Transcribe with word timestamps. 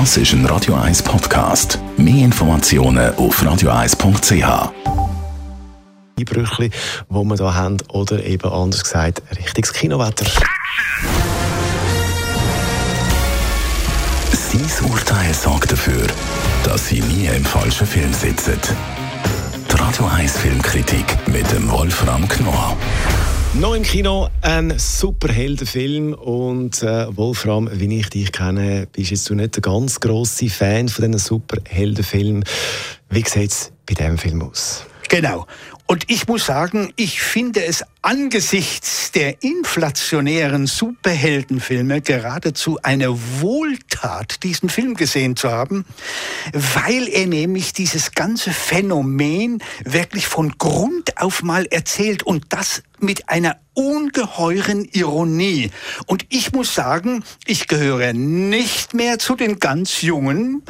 Das 0.00 0.16
ist 0.16 0.32
ein 0.32 0.44
Radio 0.46 0.74
1 0.74 1.04
Podcast. 1.04 1.78
Mehr 1.96 2.24
Informationen 2.24 3.14
auf 3.14 3.40
radio1.ch. 3.40 4.72
Die 6.18 6.24
Brüche, 6.24 6.68
die 6.68 7.14
wir 7.14 7.36
hier 7.36 7.54
haben, 7.54 7.76
oder 7.92 8.24
eben 8.24 8.52
anders 8.52 8.82
gesagt, 8.82 9.22
richtiges 9.38 9.72
Kinowetter. 9.72 10.26
Sein 14.32 14.90
Urteil 14.90 15.32
sorgt 15.32 15.70
dafür, 15.70 16.08
dass 16.64 16.88
Sie 16.88 17.00
nie 17.00 17.26
im 17.26 17.44
falschen 17.44 17.86
Film 17.86 18.12
sitzen. 18.12 18.58
Die 19.70 19.76
Radio 19.76 20.06
1 20.06 20.38
Filmkritik 20.38 21.06
mit 21.28 21.48
dem 21.52 21.70
Wolfram 21.70 22.26
Knorr. 22.26 22.76
Noch 23.60 23.76
im 23.76 23.84
Kino 23.84 24.28
ein 24.40 24.76
Superheldenfilm 24.76 26.12
und 26.14 26.82
äh, 26.82 27.16
Wolfram, 27.16 27.70
wie 27.72 27.98
ich 27.98 28.08
dich 28.08 28.32
kenne, 28.32 28.88
bist 28.90 29.12
jetzt 29.12 29.30
du 29.30 29.36
nicht 29.36 29.54
der 29.54 29.62
ganz 29.62 30.00
grosse 30.00 30.48
Fan 30.48 30.88
von 30.88 31.04
diesen 31.04 31.18
Superheldenfilmen. 31.18 32.44
Wie 33.10 33.24
sieht 33.24 33.52
es 33.52 33.72
bei 33.86 33.94
diesem 33.94 34.18
Film 34.18 34.42
aus? 34.42 34.84
Genau. 35.14 35.46
Und 35.86 36.10
ich 36.10 36.26
muss 36.26 36.46
sagen, 36.46 36.92
ich 36.96 37.20
finde 37.20 37.64
es 37.64 37.84
angesichts 38.02 39.12
der 39.12 39.44
inflationären 39.44 40.66
Superheldenfilme 40.66 42.00
geradezu 42.00 42.80
eine 42.82 43.16
Wohltat, 43.40 44.42
diesen 44.42 44.70
Film 44.70 44.94
gesehen 44.94 45.36
zu 45.36 45.52
haben, 45.52 45.84
weil 46.52 47.06
er 47.08 47.28
nämlich 47.28 47.72
dieses 47.72 48.10
ganze 48.10 48.50
Phänomen 48.50 49.62
wirklich 49.84 50.26
von 50.26 50.58
Grund 50.58 51.16
auf 51.20 51.44
mal 51.44 51.66
erzählt 51.66 52.24
und 52.24 52.46
das 52.48 52.82
mit 52.98 53.28
einer 53.28 53.56
ungeheuren 53.74 54.84
Ironie. 54.90 55.70
Und 56.06 56.26
ich 56.28 56.50
muss 56.50 56.74
sagen, 56.74 57.22
ich 57.46 57.68
gehöre 57.68 58.14
nicht 58.14 58.94
mehr 58.94 59.20
zu 59.20 59.36
den 59.36 59.60
ganz 59.60 60.02
Jungen. 60.02 60.64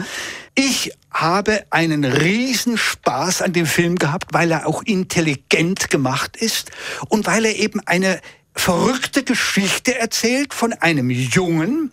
Ich 0.54 0.92
habe 1.14 1.64
einen 1.70 2.04
Riesenspaß 2.04 3.40
an 3.40 3.52
dem 3.52 3.66
Film 3.66 3.96
gehabt, 3.96 4.34
weil 4.34 4.50
er 4.50 4.66
auch 4.66 4.82
intelligent 4.82 5.88
gemacht 5.88 6.36
ist 6.36 6.72
und 7.08 7.26
weil 7.26 7.46
er 7.46 7.56
eben 7.56 7.80
eine 7.86 8.20
verrückte 8.54 9.22
Geschichte 9.22 9.96
erzählt 9.96 10.52
von 10.52 10.72
einem 10.72 11.10
Jungen, 11.10 11.92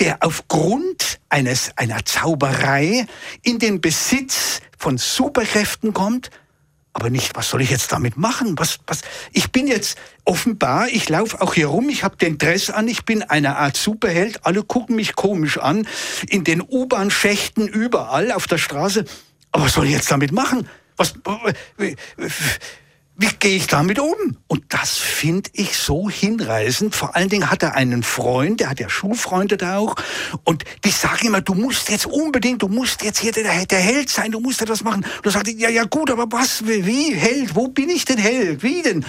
der 0.00 0.18
aufgrund 0.22 1.20
eines, 1.28 1.72
einer 1.76 2.04
Zauberei 2.04 3.06
in 3.42 3.58
den 3.58 3.80
Besitz 3.80 4.60
von 4.78 4.96
Superkräften 4.96 5.92
kommt, 5.92 6.30
aber 6.98 7.10
nicht, 7.10 7.36
was 7.36 7.48
soll 7.48 7.62
ich 7.62 7.70
jetzt 7.70 7.92
damit 7.92 8.16
machen? 8.16 8.58
Was, 8.58 8.80
was? 8.88 9.02
Ich 9.32 9.52
bin 9.52 9.68
jetzt 9.68 9.96
offenbar, 10.24 10.88
ich 10.88 11.08
laufe 11.08 11.40
auch 11.40 11.54
hier 11.54 11.68
rum, 11.68 11.88
ich 11.90 12.02
habe 12.02 12.16
den 12.16 12.38
Dress 12.38 12.70
an, 12.70 12.88
ich 12.88 13.04
bin 13.04 13.22
eine 13.22 13.56
Art 13.56 13.76
Superheld, 13.76 14.44
alle 14.44 14.64
gucken 14.64 14.96
mich 14.96 15.14
komisch 15.14 15.58
an, 15.58 15.86
in 16.28 16.42
den 16.42 16.60
U-Bahn-Schächten, 16.60 17.68
überall 17.68 18.32
auf 18.32 18.48
der 18.48 18.58
Straße. 18.58 19.04
Aber 19.52 19.64
was 19.66 19.74
soll 19.74 19.86
ich 19.86 19.92
jetzt 19.92 20.10
damit 20.10 20.32
machen? 20.32 20.68
Was, 20.96 21.14
wie 23.20 23.30
gehe 23.40 23.56
ich 23.56 23.66
damit 23.66 23.98
um? 23.98 24.36
Und 24.46 24.62
das 24.68 24.96
finde 24.96 25.50
ich 25.52 25.76
so 25.76 26.08
hinreißend. 26.08 26.94
Vor 26.94 27.16
allen 27.16 27.28
Dingen 27.28 27.50
hat 27.50 27.64
er 27.64 27.74
einen 27.74 28.04
Freund, 28.04 28.60
der 28.60 28.70
hat 28.70 28.78
ja 28.78 28.88
Schulfreunde 28.88 29.56
da 29.56 29.78
auch, 29.78 29.96
und 30.44 30.62
die 30.84 30.90
sagen 30.90 31.26
immer, 31.26 31.40
du 31.40 31.54
musst 31.54 31.90
jetzt 31.90 32.06
unbedingt, 32.06 32.62
du 32.62 32.68
musst 32.68 33.02
jetzt 33.02 33.18
hier 33.18 33.32
der, 33.32 33.66
der 33.66 33.80
Held 33.80 34.08
sein, 34.08 34.30
du 34.30 34.38
musst 34.38 34.62
etwas 34.62 34.84
machen. 34.84 35.04
Er 35.24 35.32
sagt, 35.32 35.48
ja, 35.48 35.68
ja 35.68 35.82
gut, 35.82 36.12
aber 36.12 36.26
was, 36.30 36.64
wie, 36.64 37.12
Held, 37.12 37.56
wo 37.56 37.66
bin 37.66 37.90
ich 37.90 38.04
denn 38.04 38.18
Held, 38.18 38.62
wie 38.62 38.82
denn? 38.82 39.04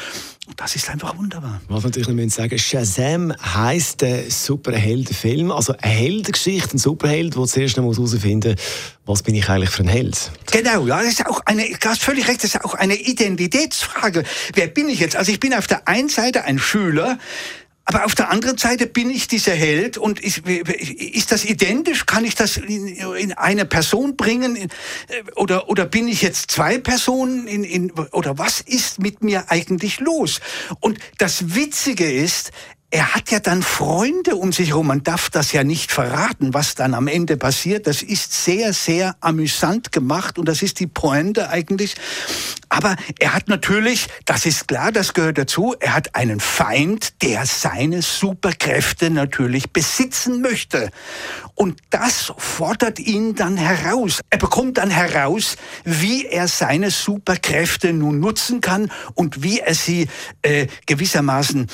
Und 0.50 0.60
das 0.60 0.76
ist 0.76 0.90
einfach 0.90 1.16
wunderbar. 1.16 1.62
Was 1.68 1.84
natürlich 1.84 2.10
nicht 2.10 2.32
sagen, 2.32 2.58
Shazam 2.58 3.32
heisst 3.40 4.02
der 4.02 4.32
Superheldenfilm, 4.32 5.52
also 5.52 5.74
eine 5.78 5.94
Heldengeschichte, 5.94 6.76
ein 6.76 6.80
Superheld, 6.80 7.36
der 7.36 7.44
zuerst 7.46 7.78
noch 7.78 7.84
herausfinden 7.84 8.56
muss, 8.56 8.62
was 9.06 9.22
bin 9.22 9.36
ich 9.36 9.48
eigentlich 9.48 9.70
für 9.70 9.84
ein 9.84 9.90
Held? 9.90 10.32
Genau, 10.52 10.88
ja, 10.88 11.04
das 11.04 11.10
ist 11.10 11.28
auch 11.28 11.42
eine, 11.46 11.70
du 11.70 11.88
hast 11.88 12.02
völlig 12.02 12.28
recht, 12.28 12.44
das 12.44 12.56
ist 12.56 12.66
auch 12.66 12.74
eine 12.74 12.96
Identitätsfrage. 12.96 14.24
Wer 14.56 14.68
bin 14.68 14.90
ich 14.90 15.00
jetzt? 15.00 15.16
Also 15.16 15.32
ich 15.32 15.40
bin 15.40 15.54
auf 15.54 15.68
der 15.68 15.88
einen 15.88 16.10
Seite 16.10 16.46
ein 16.46 16.58
Schüler, 16.58 17.20
aber 17.90 18.06
auf 18.06 18.14
der 18.14 18.30
anderen 18.30 18.60
Seite 18.60 18.86
bin 18.86 19.10
ich 19.10 19.28
dieser 19.28 19.56
Held 19.56 19.98
und 19.98 20.20
ist, 20.20 20.48
ist 20.48 21.32
das 21.32 21.44
identisch? 21.44 22.06
Kann 22.06 22.24
ich 22.24 22.36
das 22.36 22.58
in, 22.58 22.86
in 22.88 23.34
eine 23.34 23.66
Person 23.66 24.16
bringen? 24.16 24.70
Oder, 25.36 25.70
oder 25.70 25.88
bin 25.88 26.08
ich 26.08 26.22
jetzt 26.22 26.52
zwei 26.52 26.78
Personen? 26.78 27.48
In, 27.48 27.64
in, 27.64 27.92
oder 28.12 28.38
was 28.38 28.62
ist 28.62 29.00
mit 29.00 29.24
mir 29.24 29.50
eigentlich 29.50 30.00
los? 30.02 30.40
Und 30.80 31.00
das 31.18 31.56
Witzige 31.56 32.12
ist, 32.12 32.52
er 32.92 33.16
hat 33.16 33.32
ja 33.32 33.40
dann 33.40 33.64
Freunde 33.64 34.36
um 34.36 34.52
sich 34.52 34.70
herum. 34.70 34.86
Man 34.86 35.02
darf 35.02 35.32
das 35.32 35.52
ja 35.52 35.64
nicht 35.64 35.92
verraten, 35.92 36.54
was 36.54 36.76
dann 36.76 36.94
am 36.94 37.08
Ende 37.08 37.38
passiert. 37.38 37.88
Das 37.88 38.04
ist 38.04 38.46
sehr, 38.46 38.72
sehr 38.74 39.16
amüsant 39.20 39.92
gemacht 39.92 40.38
und 40.38 40.48
das 40.48 40.62
ist 40.62 40.80
die 40.80 40.88
Pointe 40.88 41.50
eigentlich. 41.50 41.96
Aber 42.70 42.96
er 43.18 43.34
hat 43.34 43.48
natürlich, 43.48 44.08
das 44.26 44.46
ist 44.46 44.68
klar, 44.68 44.92
das 44.92 45.14
gehört 45.16 45.40
dazu, 45.40 45.76
er 45.80 45.96
hat 45.96 46.16
einen 46.16 46.40
Feind, 46.40 47.22
der 47.24 47.48
seine 47.48 48.04
Superkräfte 48.04 49.10
natürlich 49.10 49.72
besitzen 49.72 50.42
möchte. 50.42 50.92
Und 51.56 51.80
das 51.90 52.32
fordert 52.38 53.00
ihn 53.00 53.34
dann 53.34 53.58
heraus. 53.58 54.22
Er 54.30 54.38
bekommt 54.38 54.78
dann 54.78 54.92
heraus, 54.92 55.58
wie 55.84 56.28
er 56.28 56.48
seine 56.48 56.92
Superkräfte 56.92 57.92
nun 57.92 58.20
nutzen 58.20 58.62
kann 58.62 58.92
und 59.16 59.42
wie 59.42 59.60
er 59.60 59.74
sie 59.74 60.08
äh, 60.44 60.68
gewissermaßen 60.86 61.68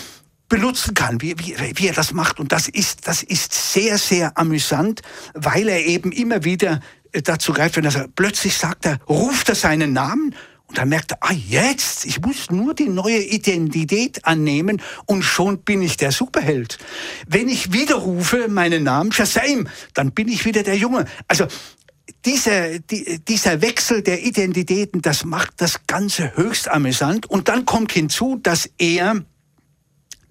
benutzen 0.47 0.94
kann, 0.94 1.22
wie, 1.22 1.38
wie, 1.39 1.55
wie 1.75 1.88
er 1.88 1.94
das 1.94 2.13
macht. 2.13 2.39
Und 2.39 2.51
das 2.51 2.69
ist, 2.69 3.07
das 3.07 3.23
ist 3.23 3.53
sehr, 3.73 3.97
sehr 3.97 4.38
amüsant, 4.38 5.01
weil 5.34 5.67
er 5.67 5.84
eben 5.85 6.11
immer 6.11 6.44
wieder 6.45 6.79
äh, 7.11 7.22
dazu 7.22 7.51
greift, 7.51 7.75
wenn 7.75 7.85
er 7.85 8.07
plötzlich 8.16 8.55
sagt 8.55 8.85
er, 8.85 9.00
ruft 9.09 9.50
er 9.50 9.55
seinen 9.55 9.91
Namen 9.94 10.34
und 10.67 10.77
dann 10.77 10.89
merkt 10.89 11.11
er, 11.11 11.17
ah, 11.21 11.33
jetzt, 11.33 12.05
ich 12.05 12.21
muss 12.21 12.49
nur 12.49 12.73
die 12.73 12.89
neue 12.89 13.21
Identität 13.21 14.25
annehmen 14.25 14.81
und 15.05 15.21
schon 15.21 15.59
bin 15.59 15.81
ich 15.81 15.97
der 15.97 16.11
Superheld. 16.11 16.79
Wenn 17.27 17.49
ich 17.49 17.71
widerrufe 17.71 18.47
meinen 18.47 18.83
Namen 18.83 19.11
Shazam, 19.11 19.67
dann 19.93 20.11
bin 20.11 20.27
ich 20.27 20.45
wieder 20.45 20.63
der 20.63 20.75
Junge. 20.75 21.05
Also, 21.27 21.47
dieser, 22.25 22.79
die, 22.79 23.19
dieser 23.23 23.61
Wechsel 23.61 24.01
der 24.01 24.23
Identitäten, 24.23 25.01
das 25.01 25.25
macht 25.25 25.53
das 25.57 25.85
Ganze 25.87 26.35
höchst 26.35 26.67
amüsant. 26.67 27.27
Und 27.27 27.47
dann 27.47 27.65
kommt 27.65 27.91
hinzu, 27.91 28.39
dass 28.41 28.69
er 28.77 29.23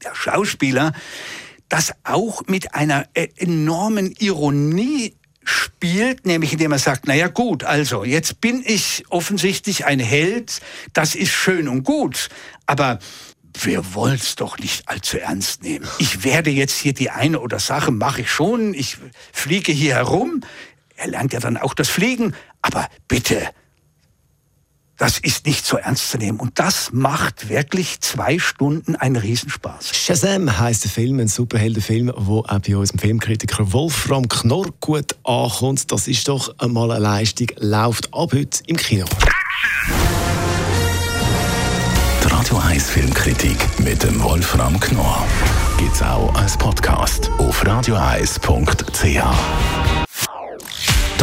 der 0.03 0.15
Schauspieler, 0.15 0.93
das 1.69 1.93
auch 2.05 2.43
mit 2.47 2.75
einer 2.75 3.07
äh, 3.15 3.29
enormen 3.37 4.13
Ironie 4.19 5.17
spielt, 5.45 6.27
nämlich 6.27 6.53
indem 6.53 6.73
er 6.73 6.79
sagt, 6.79 7.07
naja 7.07 7.29
gut, 7.29 7.65
also 7.65 8.05
jetzt 8.05 8.41
bin 8.41 8.63
ich 8.67 9.05
offensichtlich 9.09 9.87
ein 9.87 10.01
Held, 10.01 10.61
das 10.93 11.15
ist 11.15 11.33
schön 11.33 11.69
und 11.69 11.85
gut, 11.85 12.29
aber 12.67 12.99
wir 13.61 13.95
wollen 13.95 14.17
es 14.17 14.35
doch 14.35 14.59
nicht 14.59 14.89
allzu 14.89 15.19
ernst 15.19 15.63
nehmen. 15.63 15.87
Ich 15.99 16.25
werde 16.25 16.51
jetzt 16.51 16.77
hier 16.77 16.93
die 16.93 17.11
eine 17.11 17.41
oder 17.41 17.61
Sache 17.61 17.93
mache 17.93 18.23
ich 18.23 18.31
schon, 18.31 18.75
ich 18.75 18.97
fliege 19.33 19.73
hier 19.73 19.95
herum, 19.95 20.41
er 20.97 21.09
lernt 21.09 21.33
ja 21.33 21.41
dann 21.41 21.57
auch 21.57 21.75
das 21.75 21.89
Fliegen, 21.89 22.35
aber 22.63 22.89
bitte, 23.09 23.49
das 25.05 25.19
ist 25.19 25.45
nicht 25.45 25.67
so 25.67 25.77
ernst 25.77 26.09
zu 26.09 26.17
nehmen. 26.17 26.41
Und 26.41 26.59
das 26.59 26.91
macht 26.91 27.51
wirklich 27.51 28.01
zwei 28.01 28.39
Stunden 28.39 28.97
einen 28.97 29.17
Riesenspaß. 29.17 29.95
Shazam 29.95 30.59
heisst 30.59 30.85
der 30.85 30.91
Film, 30.91 31.21
ein 31.21 31.29
Superheldenfilm, 31.29 32.07
der 32.07 32.17
auch 32.17 32.47
bei 32.47 32.75
unserem 32.75 32.99
Filmkritiker 32.99 33.71
Wolfram 33.75 34.27
Knorr 34.27 34.71
gut 34.81 35.15
ankommt. 35.25 35.93
Das 35.93 36.09
ist 36.09 36.27
doch 36.27 36.59
einmal 36.59 36.91
eine 36.91 37.01
Leistung. 37.01 37.49
Läuft 37.59 38.15
ab 38.15 38.33
heute 38.33 38.63
im 38.67 38.79
Kino. 38.79 39.05
Die 42.23 42.29
Radio 42.29 42.57
1 42.57 42.89
Filmkritik 42.89 43.59
mit 43.81 44.03
dem 44.03 44.23
Wolfram 44.23 44.81
Knorr 44.81 45.27
gibt 45.77 45.97
es 45.97 46.03
auch 46.03 46.35
als 46.35 46.57
Podcast 46.57 47.31
auf 47.37 47.63
radioeis.ch. 47.67 50.04